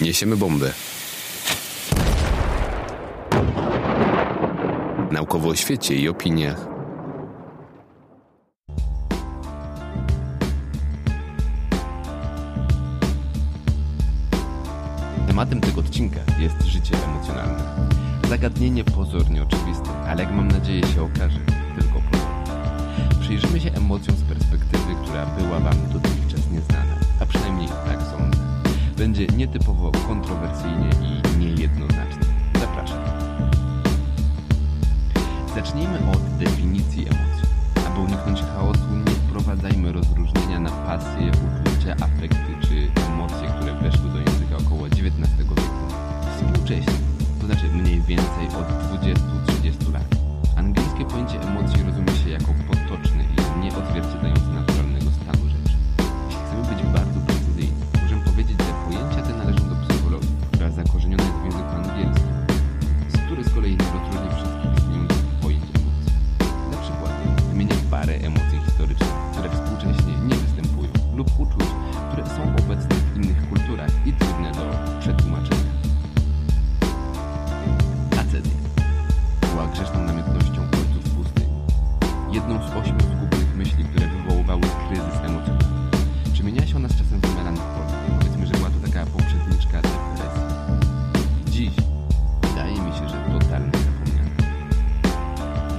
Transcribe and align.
Niesiemy 0.00 0.36
bombę. 0.36 0.72
Naukowo 5.10 5.48
o 5.48 5.54
świecie 5.54 5.94
i 5.94 6.08
opiniach. 6.08 6.66
Tematem 15.26 15.60
tego 15.60 15.80
odcinka 15.80 16.20
jest 16.38 16.62
życie 16.62 16.94
emocjonalne. 17.04 17.88
Zagadnienie 18.28 18.84
pozornie 18.84 19.42
oczywiste, 19.42 19.90
ale 19.90 20.22
jak 20.22 20.32
mam 20.32 20.48
nadzieję 20.48 20.82
się 20.86 21.02
okaże, 21.02 21.40
tylko 21.78 22.00
pozornie. 22.10 22.30
Przyjrzymy 23.20 23.60
się 23.60 23.72
emocjom 23.72 24.16
z 24.16 24.22
perspektywy, 24.22 24.94
która 25.02 25.26
była 25.26 25.60
Wam 25.60 25.76
nieznana, 25.92 26.19
Będzie 29.20 29.36
nietypowo 29.36 29.92
kontrowersyjnie 30.08 30.90
i 31.02 31.38
niejednoznacznie. 31.38 32.26
Zapraszam. 32.60 32.98
Zacznijmy 35.54 35.98
od 36.12 36.38
definicji 36.38 37.02
emocji. 37.02 37.48
Aby 37.86 38.00
uniknąć 38.00 38.42
chaosu, 38.42 38.80
nie 39.06 39.12
wprowadzajmy 39.12 39.92
rozróżnienia 39.92 40.60
na 40.60 40.70
pasję, 40.70 41.30
uczucia, 41.30 41.92
afekty 41.92 42.68
czy 42.68 43.02
emocje, 43.02 43.48
które 43.56 43.74
weszły 43.74 44.10
do 44.10 44.18
języka 44.18 44.56
około 44.66 44.86
XIX 44.86 45.38
wieku. 45.38 45.54
Współcześnie, 46.36 46.92
to 47.40 47.46
znaczy 47.46 47.68
mniej 47.68 48.00
więcej 48.00 48.46
od 48.46 48.68
20-30 49.02 49.92
lat. 49.92 50.04
Angielskie 50.56 51.04
pojęcie 51.04 51.40
emocji 51.40 51.82
rozumie 51.82 51.99
Jedną 82.40 82.68
z 82.68 82.70
ośmiu 82.70 83.00
zgubnych 83.00 83.56
myśli, 83.56 83.84
które 83.84 84.06
wywoływały 84.08 84.60
kryzys 84.60 85.20
emocjonalny. 85.24 85.64
Przemieniała 86.32 86.66
się 86.66 86.76
ona 86.76 86.88
z 86.88 86.92
czasem 86.92 87.20
w 87.20 87.36
melancholię. 87.36 87.94
Powiedzmy, 88.18 88.46
że 88.46 88.52
była 88.52 88.70
to 88.70 88.86
taka 88.86 89.06
poprzedniczka 89.06 89.82
depresji. 89.82 90.42
Dziś 91.50 91.70
wydaje 92.42 92.72
mi 92.72 92.92
się, 92.92 93.08
że 93.08 93.16
totalnie 93.38 93.70
zapomniana. 93.72 94.30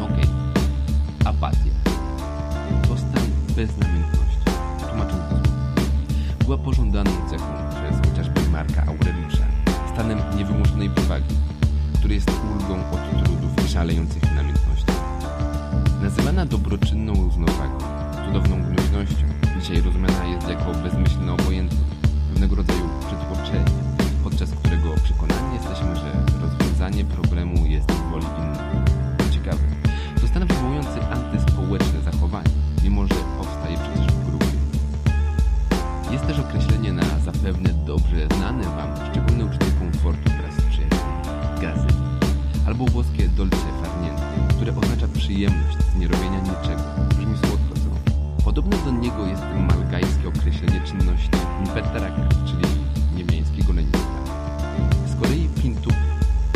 Okej. 0.01 0.29
Apatia. 1.25 1.73
To 2.87 2.97
stan 2.97 3.27
beznamiętności. 3.55 4.45
Tłumacząc 4.89 5.21
dosłownie. 5.21 5.85
Była 6.45 6.57
pożądaną 6.57 7.11
cechą 7.29 7.45
przez 7.69 8.09
chociażby 8.09 8.49
Marka 8.51 8.81
Aureliusza. 8.87 9.45
Stanem 9.93 10.19
niewymuszonej 10.37 10.89
przewagi, 10.89 11.35
który 11.99 12.13
jest 12.13 12.29
ulgą 12.29 12.75
od 12.91 13.23
trudów 13.23 13.65
i 13.65 13.69
szalejących 13.69 14.23
namiętności. 14.35 14.70
Dobroczynną 16.51 17.13
równowagą, 17.13 17.77
cudowną 18.25 18.63
gnuśnością, 18.63 19.25
dzisiaj 19.59 19.81
rozumiana 19.81 20.25
jest 20.25 20.47
jako 20.47 20.71
bezmyślna 20.83 21.33
obojętność, 21.33 21.83
pewnego 22.33 22.55
rodzaju 22.55 22.89
przytłoczenie, 22.99 23.71
podczas 24.23 24.51
którego 24.51 24.93
przekonani 25.03 25.55
jesteśmy, 25.55 25.95
że 25.95 26.11
rozwiązanie 26.41 27.05
problemu 27.05 27.65
jest 27.65 27.91
w 27.91 28.09
woli 28.09 28.25
innych. 28.25 29.31
Ciekawe, 29.31 29.63
to 30.21 30.27
stan 30.27 30.47
wywołujący 30.47 31.01
antyspołeczne 31.11 32.01
zachowanie, 32.11 32.49
mimo 32.83 33.07
że 33.07 33.15
powstaje 33.37 33.77
przecież 33.77 34.13
w 34.13 34.25
grupie. 34.29 34.57
Jest 36.11 36.27
też 36.27 36.39
określenie 36.39 36.93
na 36.93 37.19
zapewne 37.25 37.69
dobrze 37.85 38.27
znane 38.37 38.63
Wam 38.63 39.11
szczególne 39.11 39.45
uczucie 39.45 39.71
komfortu 39.79 40.31
wraz 40.41 40.55
z 40.55 40.61
przyjaciółmi, 40.61 42.00
albo 42.67 42.85
włoskie 42.85 43.27
dolce 43.27 43.57
far 43.57 44.01
niente, 44.01 44.23
które 44.55 44.71
oznacza 44.71 45.07
przyjemność 45.07 45.77
z 45.93 45.95
nierobienia 45.95 46.39
niczego. 46.39 46.81
Brzmi 47.09 47.37
słodko, 47.37 47.73
co? 47.75 48.43
Podobne 48.43 48.77
do 48.85 48.91
niego 48.91 49.27
jest 49.27 49.43
malgajskie 49.67 50.27
określenie 50.27 50.81
czynności 50.85 51.29
impetaraka, 51.59 52.29
czyli 52.45 52.67
niebiańskiego 53.15 53.73
lenistwa. 53.73 54.23
Z 55.07 55.21
kolei 55.21 55.49
Pintup, 55.61 55.93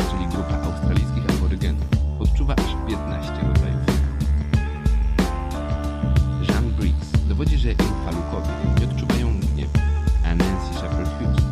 czyli 0.10 0.28
grupa 0.28 0.56
australijskich 0.56 1.30
aborygenów, 1.30 1.88
odczuwa 2.20 2.56
aż 2.56 2.88
15 2.88 3.32
rodzajów. 3.32 3.86
Jean 6.50 6.72
Briggs 6.72 7.12
dowodzi, 7.30 7.58
że 7.58 7.72
Infalukowie 7.72 8.50
nie 8.80 8.86
odczuwają 8.86 9.40
gniewu, 9.40 9.80
a 10.26 10.36
Nancy 10.36 10.74
Hughes 10.74 11.44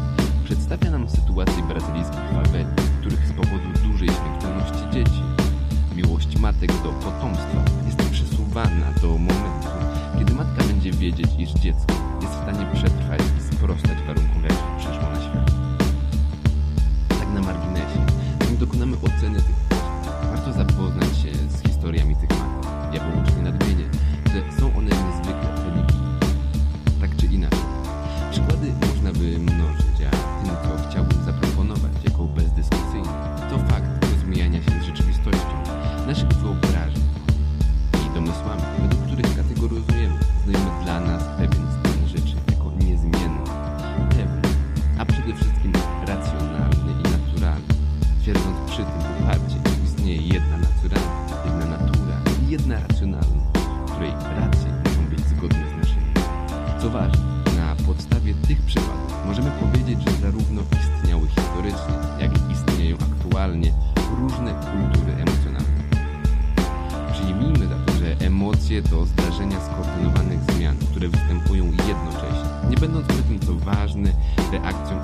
przedstawia 0.45 0.91
nam 0.91 1.09
sytuację 1.09 1.63
brazylijskich 1.63 2.33
możemy 59.25 59.51
powiedzieć, 59.51 59.99
że 60.01 60.11
zarówno 60.11 60.61
istniały 60.61 61.27
historycznie, 61.27 61.95
jak 62.19 62.31
i 62.37 62.51
istnieją 62.51 62.97
aktualnie 62.97 63.73
różne 64.19 64.53
kultury 64.53 65.13
emocjonalne. 65.13 65.83
Przyjmijmy 67.13 67.67
zatem, 67.67 67.97
że 67.97 68.25
emocje 68.25 68.81
to 68.81 69.05
zdarzenia 69.05 69.57
skoordynowanych 69.61 70.39
zmian, 70.43 70.77
które 70.91 71.07
występują 71.07 71.63
jednocześnie, 71.65 72.69
nie 72.69 72.77
będąc 72.77 73.07
przy 73.07 73.23
tym 73.23 73.39
co 73.39 73.55
ważne 73.55 74.09
reakcją 74.51 75.01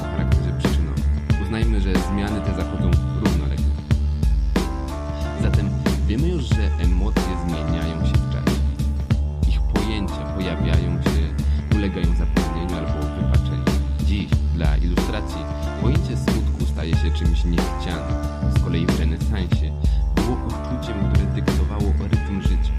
czymś 17.19 17.45
niechcianym. 17.45 18.15
Z 18.55 18.63
kolei 18.63 18.85
w 18.85 18.99
renesansie 18.99 19.71
było 20.15 20.37
uczuciem, 20.47 21.09
które 21.09 21.25
dyktowało 21.25 21.93
rytm 22.11 22.41
życia 22.41 22.73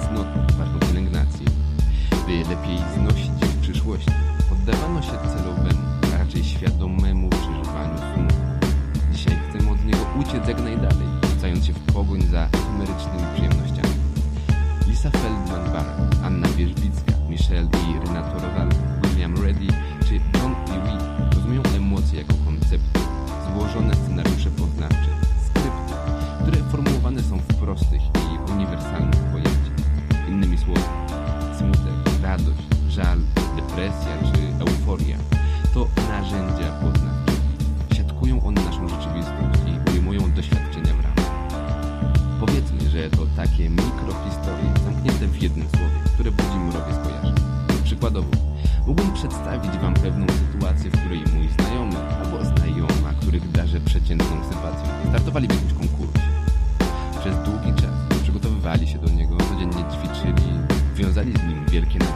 cnotę 0.00 0.46
wartą 0.58 0.86
pielęgnacji. 0.86 1.46
By 2.26 2.32
lepiej 2.32 2.78
znosić 2.94 3.30
w 3.30 3.60
przyszłości, 3.60 4.10
oddawano 4.52 5.02
się 5.02 5.12
celowemu, 5.12 5.82
raczej 6.18 6.44
świadomemu 6.44 7.28
przeżywaniu 7.28 7.98
smutku. 7.98 8.66
Dzisiaj 9.12 9.38
chcemy 9.48 9.70
od 9.70 9.84
niego 9.84 10.06
uciec 10.20 10.48
jak 10.48 10.60
najdalej, 10.60 11.08
rzucając 11.34 11.66
się 11.66 11.72
w 11.72 11.92
pogoń 11.92 12.22
za 12.22 12.48
efemerycznymi 12.52 13.22
przyjemnościami. 13.34 13.94
Lisa 14.88 15.10
Feldman-Barrett, 15.10 16.24
Anna 16.24 16.48
Wierzbicka, 16.48 17.12
Michelle 17.28 17.68
w 45.28 45.42
jednym 45.42 45.68
słowie, 45.68 45.98
które 46.14 46.30
budzi 46.30 46.58
mrowie 46.58 46.94
skojarzeń. 46.94 47.34
Przykładowo, 47.84 48.28
mógłbym 48.86 49.12
przedstawić 49.14 49.70
Wam 49.82 49.94
pewną 49.94 50.26
sytuację, 50.26 50.90
w 50.90 50.98
której 51.00 51.18
mój 51.18 51.48
znajomy 51.48 51.96
albo 51.98 52.44
znajoma, 52.44 53.14
których 53.20 53.50
darzę 53.50 53.80
przeciętną 53.80 54.44
sympatią, 54.50 55.08
startowali 55.08 55.48
w 55.48 55.52
jakimś 55.52 55.72
konkursie. 55.72 56.20
Przez 57.20 57.36
długi 57.36 57.80
czas 57.80 58.20
przygotowywali 58.22 58.88
się 58.88 58.98
do 58.98 59.08
niego, 59.08 59.36
codziennie 59.36 59.84
ćwiczyli, 59.92 60.50
wiązali 60.96 61.32
z 61.32 61.42
nim 61.42 61.66
wielkie 61.66 61.98
nadzieje. 61.98 62.11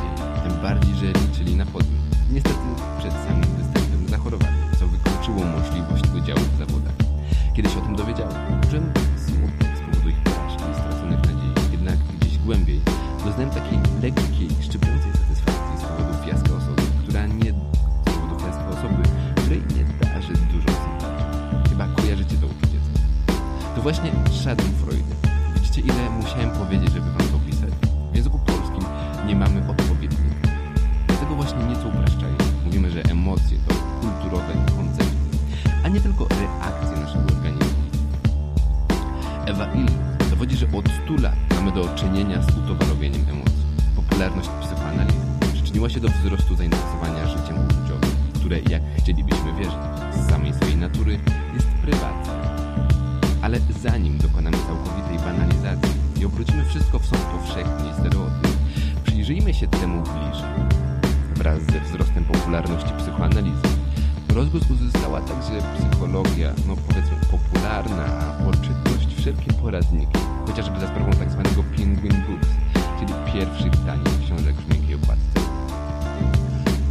Doznałem 13.36 13.64
takiej 13.64 13.78
lekkiej, 14.02 14.48
szczypiącej 14.60 15.12
satysfakcji 15.12 15.78
z 15.78 15.82
powodu 15.82 16.14
fiaska 16.24 16.54
osoby, 16.54 16.82
która 17.02 17.26
nie... 17.26 17.52
z 17.52 18.14
powodu 18.14 18.40
fiaska 18.40 18.68
osoby, 18.68 19.02
której 19.36 19.60
nie 19.60 19.84
darzy 20.04 20.32
dużą 20.32 20.66
sympatią. 20.66 21.24
Chyba 21.68 21.86
kojarzycie 21.88 22.36
to 22.36 22.46
uczucie? 22.46 22.78
To 23.74 23.82
właśnie 23.82 24.12
Schadenfreude. 24.30 25.14
Widzicie, 25.54 25.80
ile 25.80 26.10
musiałem 26.10 26.50
powiedzieć, 26.50 26.92
żeby 26.92 27.10
wam 27.10 27.28
to 27.28 27.36
opisać? 27.36 27.70
W 28.12 28.16
języku 28.16 28.38
polskim 28.38 28.84
nie 29.26 29.36
mamy 29.36 29.68
odpowiednika. 29.70 30.48
Dlatego 31.06 31.34
właśnie 31.34 31.64
nieco 31.64 31.88
upraszczając, 31.88 32.42
mówimy, 32.64 32.90
że 32.90 33.02
emocje 33.02 33.58
to 33.68 33.74
kulturowe 34.00 34.52
koncepty, 34.76 35.38
a 35.84 35.88
nie 35.88 36.00
tylko 36.00 36.28
reakcje 36.28 36.96
naszego 37.00 37.24
organizmu. 37.36 37.82
Ewa 39.46 39.66
Ill 39.72 39.86
dowodzi, 40.30 40.56
że 40.56 40.66
od 40.66 40.84
100 41.04 41.22
lat 41.22 41.45
mamy 41.66 41.82
do 41.82 41.94
czynienia 41.94 42.42
z 42.42 42.58
utowarowieniem 42.58 43.22
emocji. 43.30 43.66
Popularność 43.96 44.48
psychoanalizy 44.62 45.26
przyczyniła 45.52 45.88
się 45.90 46.00
do 46.00 46.08
wzrostu 46.08 46.56
zainteresowania 46.56 47.26
życiem 47.26 47.56
uczuciowym, 47.66 48.10
które, 48.34 48.58
jak 48.60 48.82
chcielibyśmy 48.98 49.52
wierzyć, 49.52 49.78
z 50.14 50.30
samej 50.30 50.54
swojej 50.54 50.76
natury 50.76 51.18
jest 51.54 51.68
prywatne. 51.82 52.32
Ale 53.42 53.58
zanim 53.82 54.18
dokonamy 54.18 54.56
całkowitej 54.56 55.18
banalizacji 55.18 55.94
i 56.20 56.24
obrócimy 56.24 56.64
wszystko 56.64 56.98
w 56.98 57.06
sąd 57.06 57.22
powszechny 57.22 57.90
i 57.90 57.94
stereotyp, 57.94 58.56
przyjrzyjmy 59.04 59.54
się 59.54 59.66
temu 59.68 60.02
bliżej. 60.02 60.50
Wraz 61.36 61.62
ze 61.62 61.80
wzrostem 61.80 62.24
popularności 62.24 62.92
psychoanalizy 62.98 63.68
rozgłos 64.36 64.70
uzyskała 64.70 65.20
także 65.20 65.62
psychologia, 65.78 66.52
no 66.68 66.76
powiedzmy 66.88 67.16
popularna, 67.30 68.04
a 69.26 69.32
poczytność 69.32 69.36
wszelkie 69.36 69.62
poradniki, 69.62 70.18
chociażby 70.46 70.80
za 70.80 70.86
sprawą 70.86 71.10
tak 71.10 71.30
zwanego 71.30 71.62
Penguin 71.62 72.22
Books, 72.26 72.48
czyli 72.98 73.12
pierwszych 73.32 73.72
tanich 73.86 74.20
książek 74.24 74.56
w 74.56 74.72
miękkiej 74.72 74.94
okładce. 74.94 75.40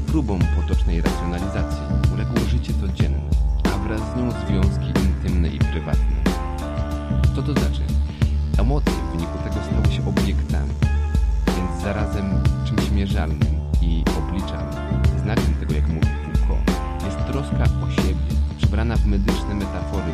Próbom 0.07 0.39
potocznej 0.55 1.01
racjonalizacji 1.01 1.81
uległo 2.13 2.39
życie 2.49 2.73
codzienne, 2.81 3.29
a 3.63 3.77
wraz 3.77 4.01
z 4.01 4.15
nią 4.17 4.31
związki 4.31 5.01
intymne 5.05 5.47
i 5.49 5.59
prywatne. 5.59 6.15
Co 7.35 7.43
to 7.43 7.53
znaczy? 7.53 7.81
Emocje 8.57 8.93
w 8.93 9.11
wyniku 9.11 9.37
tego 9.43 9.55
stały 9.65 9.95
się 9.95 10.07
obiektami, 10.07 10.73
więc 11.47 11.81
zarazem 11.83 12.25
czymś 12.65 12.91
mierzalnym 12.91 13.55
i 13.81 14.03
obliczalnym. 14.17 15.01
Znakiem 15.23 15.53
tego, 15.59 15.73
jak 15.73 15.87
mówi 15.87 16.07
Foucault, 16.23 16.71
jest 17.05 17.17
troska 17.17 17.63
o 17.63 18.01
siebie, 18.01 18.25
przebrana 18.57 18.97
w 18.97 19.05
medyczne 19.05 19.53
metafory, 19.53 20.11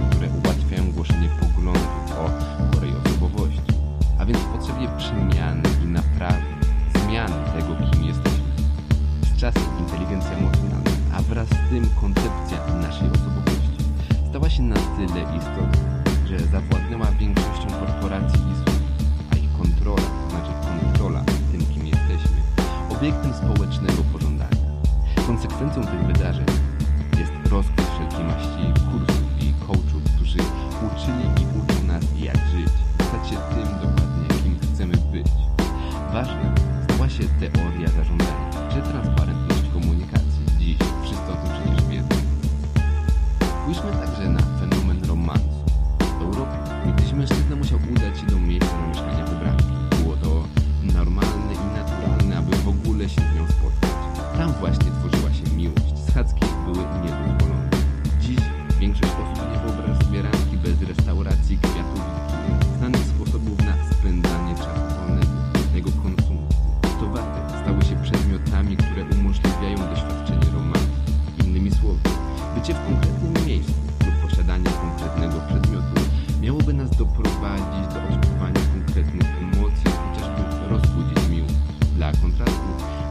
właśnie 54.72 54.92
tworzyła 54.92 55.34
się 55.34 55.56
miłość. 55.56 55.94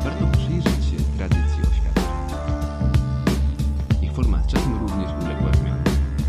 Warto 0.05 0.27
przyjrzeć 0.39 0.85
się 0.85 0.97
tradycji 1.19 1.61
oświadczeń. 1.71 2.05
Ich 4.03 4.13
forma 4.13 4.43
czasem 4.47 4.79
również 4.81 5.11
uległa 5.25 5.53
zmianie. 5.53 5.83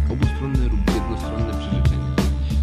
Obustronne 0.10 0.64
lub 0.64 0.94
jednostronne 0.96 1.54
przyrzeczenia, 1.60 2.16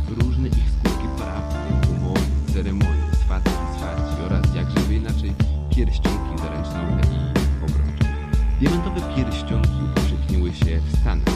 różne 0.09 0.49
ich 0.49 0.71
skutki 0.71 1.09
prawne, 1.17 1.81
umowy, 1.97 2.21
ceremonie, 2.53 3.03
swatki, 3.25 3.51
swaci 3.77 4.23
oraz 4.27 4.55
jakżeby 4.55 4.95
inaczej 4.95 5.33
pierścionki 5.77 6.43
zaręczynowe 6.43 7.03
i 7.03 7.65
obrączki. 7.65 8.07
Diamentowe 8.61 9.01
pierścionki 9.17 9.79
upowszechniły 9.85 10.55
się 10.55 10.81
w 10.81 11.01
Stanach 11.01 11.28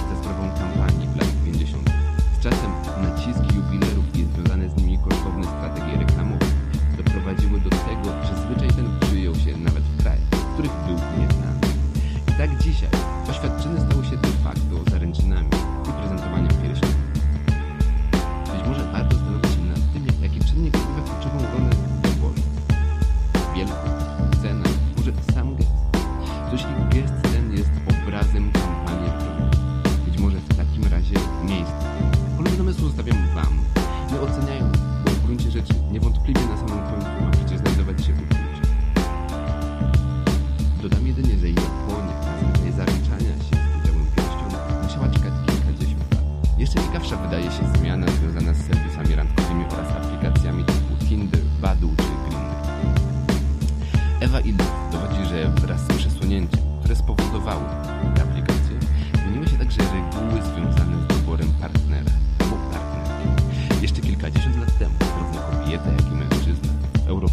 niewątpliwie 35.93 36.41
na 36.41 36.57
samym 36.57 36.85
końcu 36.85 37.32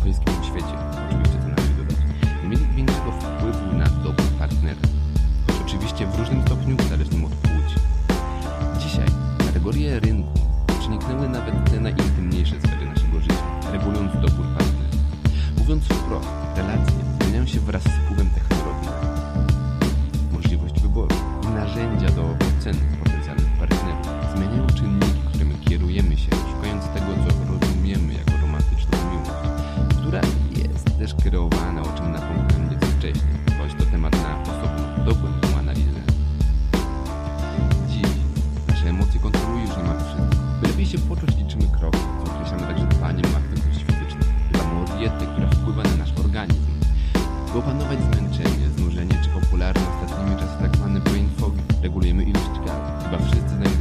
w 0.03 0.38
chyba 53.10 53.24
wszyscy. 53.24 53.78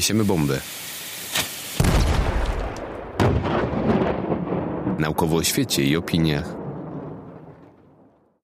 Niesiemy 0.00 0.24
bombę. 0.24 0.60
Naukowo 4.98 5.36
o 5.36 5.42
świecie 5.42 5.82
i 5.82 5.96
opiniach. 5.96 6.59